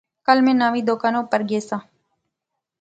کل 0.27 0.37
میں 0.45 0.55
نویں 0.61 0.85
دکاناں 0.89 1.21
اوپر 1.23 1.39
گیساں 1.49 1.81